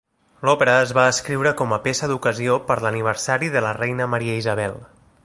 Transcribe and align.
L'òpera 0.47 0.77
es 0.85 0.93
va 0.99 1.03
escriure 1.15 1.51
com 1.59 1.75
a 1.77 1.79
peça 1.83 2.09
d'ocasió 2.13 2.57
per 2.71 2.79
l'aniversari 2.87 3.53
de 3.57 3.63
la 3.67 3.75
reina 3.81 4.09
Maria 4.15 4.39
Isabel. 4.43 4.79